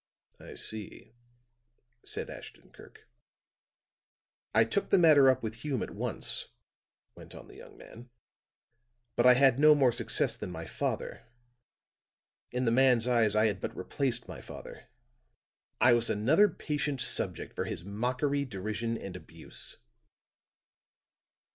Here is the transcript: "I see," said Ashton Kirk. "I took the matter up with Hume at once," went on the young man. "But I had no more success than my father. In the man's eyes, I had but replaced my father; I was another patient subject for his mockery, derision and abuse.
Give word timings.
"I 0.39 0.55
see," 0.55 1.13
said 2.03 2.31
Ashton 2.31 2.71
Kirk. 2.71 3.07
"I 4.51 4.63
took 4.63 4.89
the 4.89 4.97
matter 4.97 5.29
up 5.29 5.43
with 5.43 5.57
Hume 5.57 5.83
at 5.83 5.91
once," 5.91 6.47
went 7.13 7.35
on 7.35 7.47
the 7.47 7.57
young 7.57 7.77
man. 7.77 8.09
"But 9.15 9.27
I 9.27 9.35
had 9.35 9.59
no 9.59 9.75
more 9.75 9.91
success 9.91 10.35
than 10.37 10.49
my 10.49 10.65
father. 10.65 11.27
In 12.49 12.65
the 12.65 12.71
man's 12.71 13.07
eyes, 13.07 13.35
I 13.35 13.45
had 13.45 13.61
but 13.61 13.77
replaced 13.77 14.27
my 14.27 14.41
father; 14.41 14.85
I 15.79 15.93
was 15.93 16.09
another 16.09 16.49
patient 16.49 16.99
subject 16.99 17.53
for 17.53 17.65
his 17.65 17.85
mockery, 17.85 18.43
derision 18.43 18.97
and 18.97 19.15
abuse. 19.15 19.77